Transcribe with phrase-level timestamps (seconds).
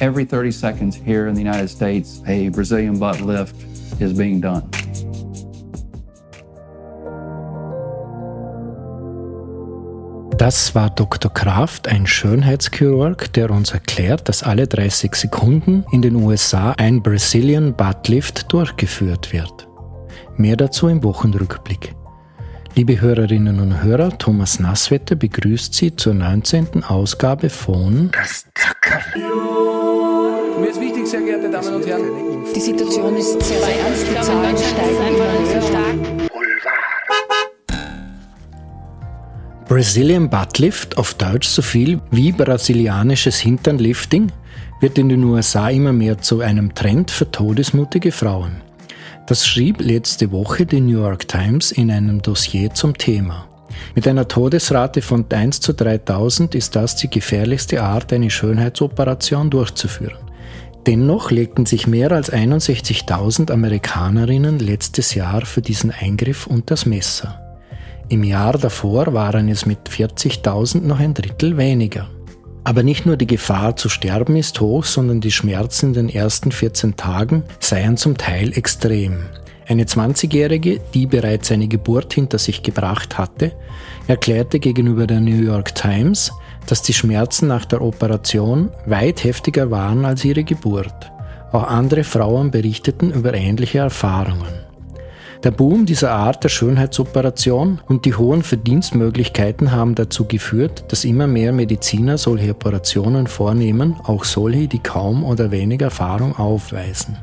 [0.00, 3.54] every 30 seconds here in the United States, a Brazilian butt lift
[4.00, 4.68] is being done.
[10.38, 11.32] Das war Dr.
[11.32, 17.74] Kraft, ein Schönheitschirurg, der uns erklärt, dass alle 30 Sekunden in den USA ein Brazilian
[17.74, 19.66] Butt Lift durchgeführt wird.
[20.36, 21.94] Mehr dazu im Wochenrückblick.
[22.74, 26.84] Liebe Hörerinnen und Hörer, Thomas Nasswetter begrüßt Sie zur 19.
[26.84, 28.44] Ausgabe von Das
[31.06, 32.44] Sehr geehrte Damen und Herren.
[32.52, 34.06] Die Situation ist sehr, sehr ernst.
[34.10, 36.28] Die Zahlen steigen immer stark.
[39.68, 44.32] Brazilian Buttlift, auf Deutsch so viel wie brasilianisches Hinternlifting,
[44.80, 48.60] wird in den USA immer mehr zu einem Trend für todesmutige Frauen.
[49.28, 53.46] Das schrieb letzte Woche die New York Times in einem Dossier zum Thema.
[53.94, 60.25] Mit einer Todesrate von 1 zu 3000 ist das die gefährlichste Art, eine Schönheitsoperation durchzuführen.
[60.86, 67.40] Dennoch legten sich mehr als 61.000 Amerikanerinnen letztes Jahr für diesen Eingriff unter das Messer.
[68.08, 72.08] Im Jahr davor waren es mit 40.000 noch ein Drittel weniger.
[72.62, 76.52] Aber nicht nur die Gefahr zu sterben ist hoch, sondern die Schmerzen in den ersten
[76.52, 79.26] 14 Tagen seien zum Teil extrem.
[79.66, 83.50] Eine 20-Jährige, die bereits eine Geburt hinter sich gebracht hatte,
[84.06, 86.30] erklärte gegenüber der New York Times,
[86.66, 91.12] dass die Schmerzen nach der Operation weit heftiger waren als ihre Geburt.
[91.52, 94.66] Auch andere Frauen berichteten über ähnliche Erfahrungen.
[95.44, 101.26] Der Boom dieser Art der Schönheitsoperation und die hohen Verdienstmöglichkeiten haben dazu geführt, dass immer
[101.26, 107.16] mehr Mediziner solche Operationen vornehmen, auch solche, die kaum oder wenig Erfahrung aufweisen.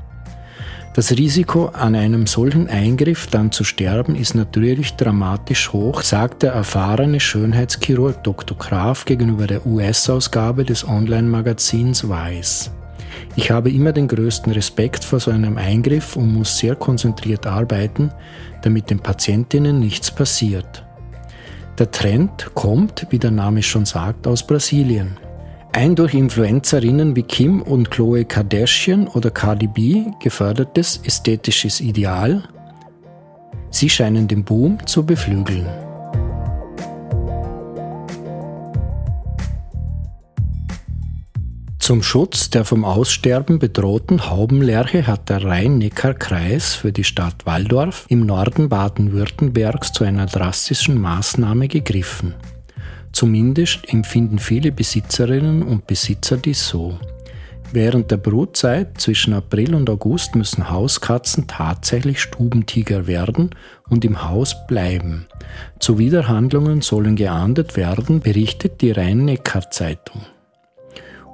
[0.94, 6.52] Das Risiko, an einem solchen Eingriff dann zu sterben, ist natürlich dramatisch hoch, sagt der
[6.52, 8.56] erfahrene Schönheitschirurg Dr.
[8.56, 12.70] Graf gegenüber der US-Ausgabe des Online-Magazins Weiß.
[13.36, 18.12] Ich habe immer den größten Respekt vor so einem Eingriff und muss sehr konzentriert arbeiten,
[18.62, 20.84] damit den Patientinnen nichts passiert.
[21.80, 25.18] Der Trend kommt, wie der Name schon sagt, aus Brasilien.
[25.76, 32.44] Ein durch Influencerinnen wie Kim und Chloe Kardashian oder Cardi B gefördertes ästhetisches Ideal.
[33.72, 35.68] Sie scheinen den Boom zu beflügeln.
[41.80, 48.28] Zum Schutz der vom Aussterben bedrohten Haubenlerche hat der Rhein-Neckar-Kreis für die Stadt Waldorf im
[48.28, 52.36] Norden Baden-Württembergs zu einer drastischen Maßnahme gegriffen.
[53.14, 57.00] Zumindest empfinden viele Besitzerinnen und Besitzer dies so.
[57.72, 63.52] Während der Brutzeit zwischen April und August müssen Hauskatzen tatsächlich Stubentiger werden
[63.90, 65.28] und im Haus bleiben.
[65.80, 70.22] Zuwiderhandlungen sollen geahndet werden, berichtet die Rhein-Neckar-Zeitung.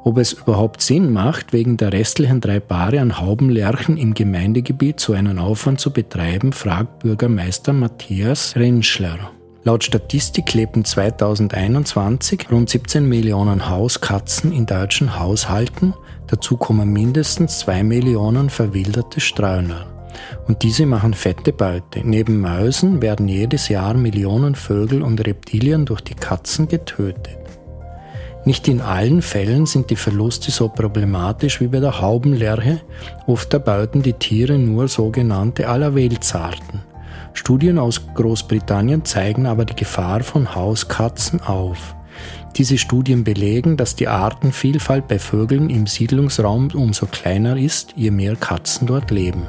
[0.06, 5.14] Ob es überhaupt Sinn macht, wegen der restlichen drei Paare an Haubenlerchen im Gemeindegebiet so
[5.14, 9.32] einen Aufwand zu betreiben, fragt Bürgermeister Matthias Rentschler.
[9.70, 15.94] Laut Statistik lebten 2021 rund 17 Millionen Hauskatzen in deutschen Haushalten,
[16.26, 19.86] dazu kommen mindestens 2 Millionen verwilderte Streuner.
[20.48, 22.02] Und diese machen fette Beute.
[22.04, 27.38] Neben Mäusen werden jedes Jahr Millionen Vögel und Reptilien durch die Katzen getötet.
[28.46, 32.82] Nicht in allen Fällen sind die Verluste so problematisch wie bei der Haubenlerche,
[33.28, 36.89] oft erbeuten die Tiere nur sogenannte Allerweltsarten.
[37.34, 41.96] Studien aus Großbritannien zeigen aber die Gefahr von Hauskatzen auf.
[42.56, 48.36] Diese Studien belegen, dass die Artenvielfalt bei Vögeln im Siedlungsraum umso kleiner ist, je mehr
[48.36, 49.48] Katzen dort leben.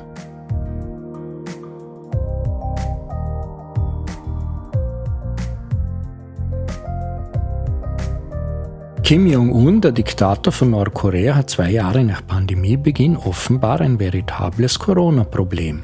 [9.11, 15.83] Kim Jong-un, der Diktator von Nordkorea, hat zwei Jahre nach Pandemiebeginn offenbar ein veritables Corona-Problem.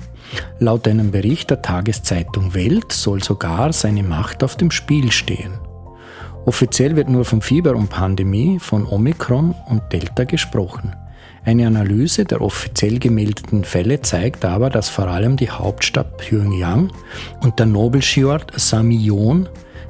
[0.59, 5.53] Laut einem Bericht der Tageszeitung Welt soll sogar seine Macht auf dem Spiel stehen.
[6.45, 10.95] Offiziell wird nur von Fieber und Pandemie, von Omikron und Delta gesprochen.
[11.45, 16.91] Eine Analyse der offiziell gemeldeten Fälle zeigt aber, dass vor allem die Hauptstadt Pyongyang
[17.43, 19.49] und der Nobelskiort Samyeon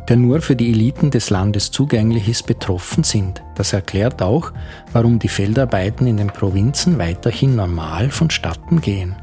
[0.09, 3.43] der nur für die Eliten des Landes zugänglich ist, betroffen sind.
[3.55, 4.53] Das erklärt auch,
[4.93, 9.17] warum die Feldarbeiten in den Provinzen weiterhin normal vonstatten gehen.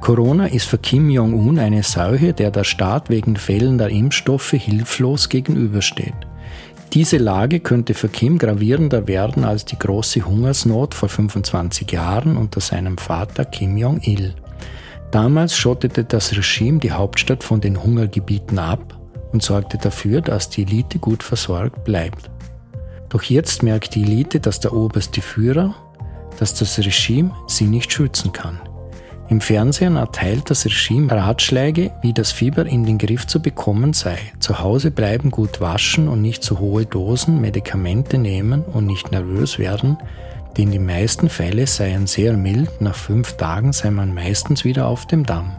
[0.00, 6.14] Corona ist für Kim Jong-un eine Seuche, der der Staat wegen fehlender Impfstoffe hilflos gegenübersteht.
[6.92, 12.60] Diese Lage könnte für Kim gravierender werden als die große Hungersnot vor 25 Jahren unter
[12.60, 14.34] seinem Vater Kim Jong-il.
[15.10, 18.98] Damals schottete das Regime die Hauptstadt von den Hungergebieten ab
[19.32, 22.30] und sorgte dafür, dass die Elite gut versorgt bleibt.
[23.08, 25.74] Doch jetzt merkt die Elite, dass der oberste Führer,
[26.38, 28.58] dass das Regime sie nicht schützen kann.
[29.28, 34.18] Im Fernsehen erteilt das Regime Ratschläge, wie das Fieber in den Griff zu bekommen sei.
[34.40, 39.58] Zu Hause bleiben, gut waschen und nicht zu hohe Dosen Medikamente nehmen und nicht nervös
[39.58, 39.96] werden,
[40.56, 45.06] denn die meisten Fälle seien sehr mild, nach fünf Tagen sei man meistens wieder auf
[45.06, 45.52] dem Damm.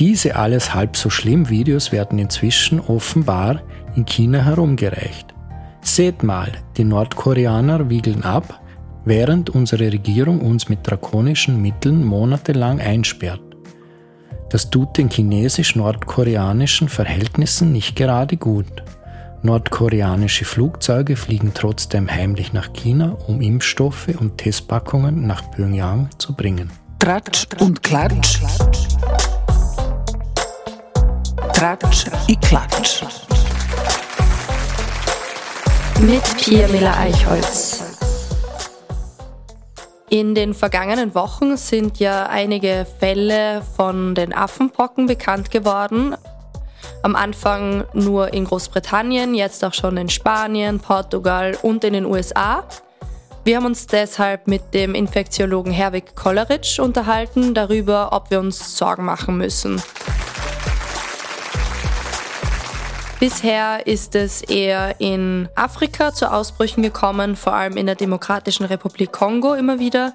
[0.00, 3.62] Diese alles halb so schlimm Videos werden inzwischen offenbar
[3.94, 5.32] in China herumgereicht.
[5.80, 8.60] Seht mal, die Nordkoreaner wiegeln ab,
[9.04, 13.40] während unsere Regierung uns mit drakonischen Mitteln monatelang einsperrt.
[14.50, 18.84] Das tut den chinesisch-nordkoreanischen Verhältnissen nicht gerade gut.
[19.42, 26.70] Nordkoreanische Flugzeuge fliegen trotzdem heimlich nach China, um Impfstoffe und Testpackungen nach Pyongyang zu bringen.
[26.98, 28.40] Tratsch und Klatsch.
[31.52, 33.02] Tratsch i Klatsch.
[36.00, 37.83] Mit Pia Miller-Eichholz.
[40.10, 46.14] In den vergangenen Wochen sind ja einige Fälle von den Affenpocken bekannt geworden.
[47.02, 52.64] Am Anfang nur in Großbritannien, jetzt auch schon in Spanien, Portugal und in den USA.
[53.44, 59.04] Wir haben uns deshalb mit dem Infektiologen Herwig Kolleritsch unterhalten darüber, ob wir uns Sorgen
[59.04, 59.82] machen müssen.
[63.24, 69.12] Bisher ist es eher in Afrika zu Ausbrüchen gekommen, vor allem in der Demokratischen Republik
[69.12, 70.12] Kongo immer wieder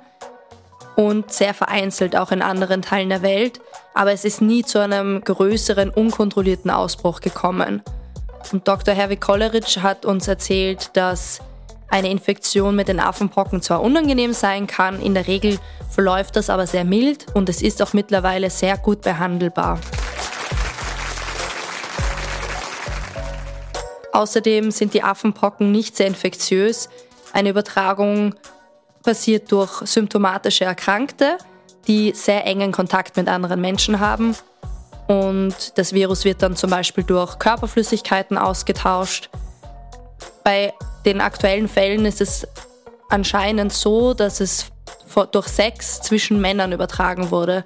[0.95, 3.61] und sehr vereinzelt auch in anderen Teilen der Welt,
[3.95, 7.81] aber es ist nie zu einem größeren, unkontrollierten Ausbruch gekommen.
[8.51, 8.93] Und Dr.
[8.93, 11.39] Herwig Kolleritsch hat uns erzählt, dass
[11.87, 15.57] eine Infektion mit den Affenpocken zwar unangenehm sein kann, in der Regel
[15.89, 19.79] verläuft das aber sehr mild und es ist auch mittlerweile sehr gut behandelbar.
[24.19, 26.89] Außerdem sind die Affenpocken nicht sehr infektiös.
[27.31, 28.35] Eine Übertragung
[29.01, 31.37] passiert durch symptomatische Erkrankte,
[31.87, 34.35] die sehr engen Kontakt mit anderen Menschen haben.
[35.07, 39.29] Und das Virus wird dann zum Beispiel durch Körperflüssigkeiten ausgetauscht.
[40.43, 40.73] Bei
[41.05, 42.45] den aktuellen Fällen ist es
[43.07, 44.65] anscheinend so, dass es
[45.31, 47.63] durch Sex zwischen Männern übertragen wurde.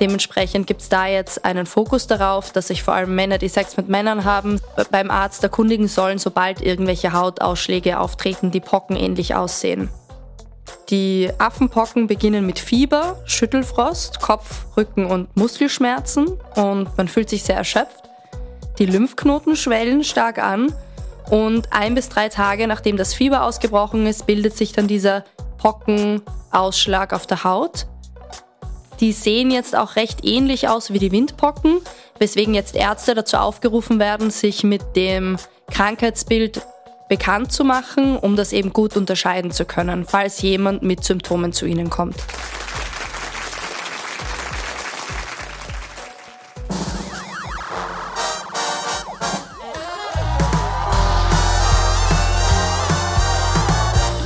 [0.00, 3.76] Dementsprechend gibt es da jetzt einen Fokus darauf, dass sich vor allem Männer, die Sex
[3.76, 4.60] mit Männern haben,
[4.90, 9.88] beim Arzt erkundigen sollen, sobald irgendwelche Hautausschläge auftreten, die pockenähnlich aussehen.
[10.90, 17.56] Die Affenpocken beginnen mit Fieber, Schüttelfrost, Kopf-, Rücken- und Muskelschmerzen und man fühlt sich sehr
[17.56, 18.08] erschöpft.
[18.78, 20.72] Die Lymphknoten schwellen stark an
[21.30, 25.24] und ein bis drei Tage nachdem das Fieber ausgebrochen ist, bildet sich dann dieser
[25.58, 27.86] Pockenausschlag auf der Haut.
[29.00, 31.80] Die sehen jetzt auch recht ähnlich aus wie die Windpocken,
[32.18, 35.36] weswegen jetzt Ärzte dazu aufgerufen werden, sich mit dem
[35.70, 36.62] Krankheitsbild
[37.08, 41.66] bekannt zu machen, um das eben gut unterscheiden zu können, falls jemand mit Symptomen zu
[41.66, 42.16] ihnen kommt.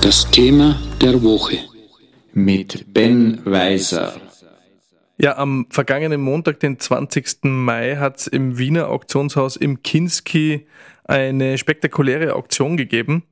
[0.01, 1.59] Das Thema der Woche
[2.33, 4.15] mit Ben Weiser.
[5.23, 7.45] Ja, am vergangenen Montag, den 20.
[7.45, 10.67] Mai, hat es im Wiener Auktionshaus im Kinski
[11.05, 13.23] eine spektakuläre Auktion gegeben.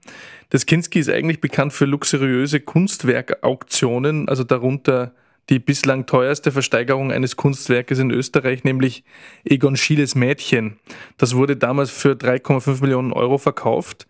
[0.50, 5.12] Das Kinski ist eigentlich bekannt für luxuriöse Kunstwerkauktionen, also darunter
[5.48, 9.02] die bislang teuerste Versteigerung eines Kunstwerkes in Österreich, nämlich
[9.44, 10.78] Egon Schieles Mädchen.
[11.18, 14.06] Das wurde damals für 3,5 Millionen Euro verkauft.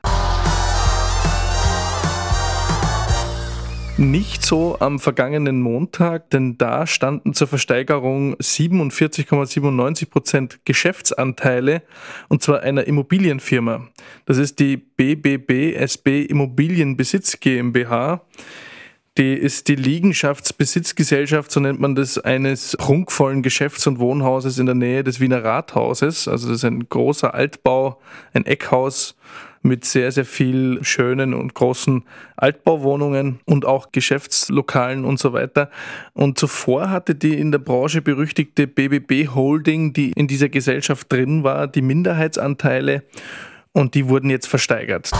[4.00, 11.83] Nicht so am vergangenen Montag, denn da standen zur Versteigerung 47,97 Prozent Geschäftsanteile
[12.30, 13.88] und zwar einer Immobilienfirma.
[14.25, 18.23] Das ist die BBB SB Immobilienbesitz GmbH.
[19.19, 24.76] Die ist die Liegenschaftsbesitzgesellschaft, so nennt man das, eines prunkvollen Geschäfts- und Wohnhauses in der
[24.76, 26.26] Nähe des Wiener Rathauses.
[26.26, 28.00] Also das ist ein großer Altbau,
[28.33, 29.14] ein Eckhaus
[29.62, 32.05] mit sehr, sehr viel schönen und großen
[32.37, 35.71] Altbauwohnungen und auch Geschäftslokalen und so weiter.
[36.14, 41.45] Und zuvor hatte die in der Branche berüchtigte BBB Holding, die in dieser Gesellschaft drin
[41.45, 43.02] war, die Minderheitsanteile
[43.73, 45.11] und die wurden jetzt versteigert.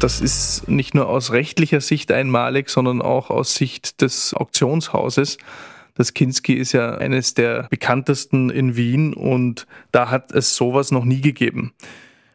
[0.00, 5.38] Das ist nicht nur aus rechtlicher Sicht einmalig, sondern auch aus Sicht des Auktionshauses.
[5.94, 11.04] Das Kinski ist ja eines der bekanntesten in Wien und da hat es sowas noch
[11.04, 11.72] nie gegeben.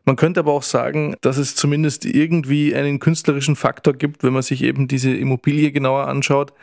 [0.05, 4.41] Man könnte aber auch sagen, dass es zumindest irgendwie einen künstlerischen Faktor gibt, wenn man
[4.41, 6.53] sich eben diese Immobilie genauer anschaut.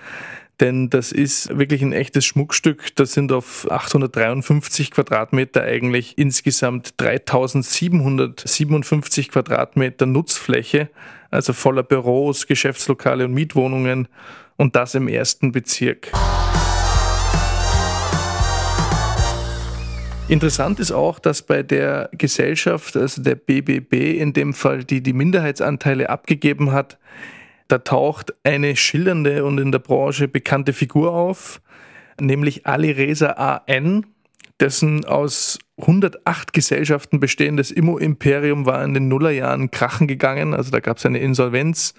[0.61, 2.95] denn das ist wirklich ein echtes Schmuckstück.
[2.95, 10.89] Das sind auf 853 Quadratmeter eigentlich insgesamt 3757 Quadratmeter Nutzfläche,
[11.31, 14.09] also voller Büros, Geschäftslokale und Mietwohnungen
[14.57, 16.13] und das im ersten Bezirk.
[20.27, 25.13] Interessant ist auch, dass bei der Gesellschaft, also der BBB in dem Fall, die die
[25.13, 26.99] Minderheitsanteile abgegeben hat,
[27.69, 31.61] da taucht eine schillernde und in der Branche bekannte Figur auf,
[32.19, 34.07] nämlich Ali Reza AN,
[34.61, 40.55] dessen aus 108 Gesellschaften bestehendes Immo-Imperium war in den Nullerjahren krachen gegangen.
[40.55, 41.95] Also da gab es eine Insolvenz.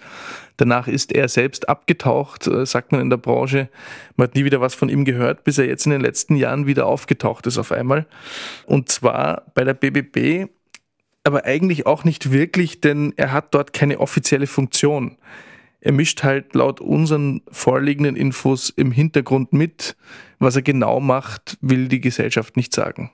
[0.57, 3.69] Danach ist er selbst abgetaucht, äh, sagt man in der Branche.
[4.15, 6.65] Man hat nie wieder was von ihm gehört, bis er jetzt in den letzten Jahren
[6.65, 8.05] wieder aufgetaucht ist auf einmal.
[8.65, 10.49] Und zwar bei der BBB,
[11.25, 15.17] aber eigentlich auch nicht wirklich, denn er hat dort keine offizielle Funktion.
[15.85, 19.95] Er mischt halt laut unseren vorliegenden Infos im Hintergrund mit.
[20.39, 23.11] Was er genau macht, will die Gesellschaft nicht sagen.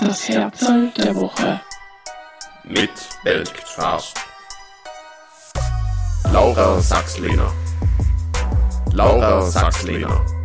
[0.00, 1.60] Das Herzl der Woche.
[2.64, 2.90] Mit
[3.22, 4.16] Weltcast.
[6.32, 7.52] Laura Sachslehner.
[8.90, 10.37] Laura Sachslehner.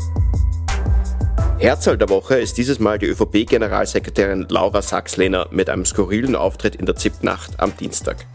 [1.63, 6.85] Herzl der Woche ist dieses Mal die ÖVP-Generalsekretärin Laura Sachs-Lehner mit einem skurrilen Auftritt in
[6.85, 8.25] der ZIP-Nacht am Dienstag.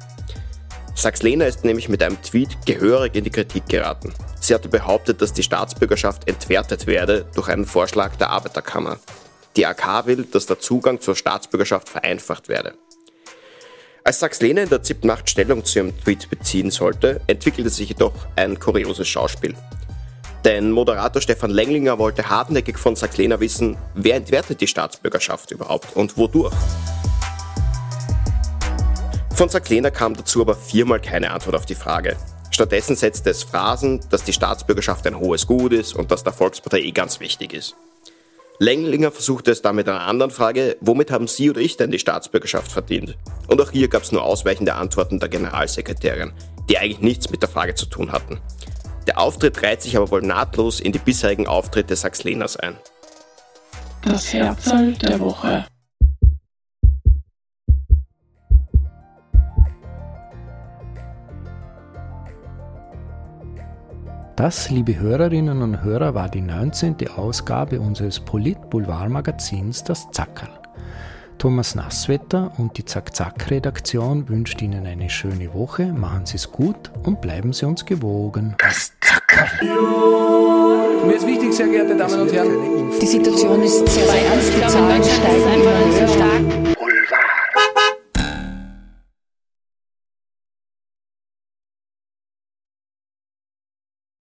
[0.94, 4.14] Sachs-Lehner ist nämlich mit einem Tweet gehörig in die Kritik geraten.
[4.40, 8.96] Sie hatte behauptet, dass die Staatsbürgerschaft entwertet werde durch einen Vorschlag der Arbeiterkammer.
[9.56, 12.76] Die AK will, dass der Zugang zur Staatsbürgerschaft vereinfacht werde.
[14.04, 18.58] Als Sachs-Lehner in der ZIP-Nacht Stellung zu ihrem Tweet beziehen sollte, entwickelte sich jedoch ein
[18.58, 19.54] kurioses Schauspiel.
[20.48, 26.16] Denn Moderator Stefan Lenglinger wollte hartnäckig von Sachs-Lehner wissen, wer entwertet die Staatsbürgerschaft überhaupt und
[26.16, 26.54] wodurch.
[29.34, 32.16] Von Sachs-Lehner kam dazu aber viermal keine Antwort auf die Frage.
[32.50, 36.80] Stattdessen setzte es Phrasen, dass die Staatsbürgerschaft ein hohes Gut ist und dass der Volkspartei
[36.80, 37.76] eh ganz wichtig ist.
[38.58, 41.98] Lenglinger versuchte es dann mit einer anderen Frage, womit haben Sie oder ich denn die
[41.98, 43.18] Staatsbürgerschaft verdient?
[43.48, 46.32] Und auch hier gab es nur ausweichende Antworten der Generalsekretärin,
[46.70, 48.40] die eigentlich nichts mit der Frage zu tun hatten.
[49.08, 52.76] Der Auftritt reiht sich aber wohl nahtlos in die bisherigen Auftritte Sachs Lehners ein.
[54.02, 55.64] Das Herzl der Woche.
[64.36, 67.08] Das, liebe Hörerinnen und Hörer, war die 19.
[67.16, 70.50] Ausgabe unseres Polit-Boulevard-Magazins Das Zackerl.
[71.38, 77.20] Thomas Nasswetter und die Zack-Zack-Redaktion wünscht Ihnen eine schöne Woche, machen Sie es gut und
[77.20, 78.54] bleiben Sie uns gewogen.
[78.58, 78.97] Das.
[81.06, 82.90] Mir ist wichtig, sehr geehrte Damen und Herren.
[83.00, 86.67] Die Situation ist sehr ernst, die Zahlen steigen immer höher.